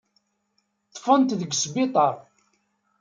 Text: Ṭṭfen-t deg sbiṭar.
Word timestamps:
Ṭṭfen-t 0.93 1.37
deg 1.39 1.51
sbiṭar. 1.55 2.15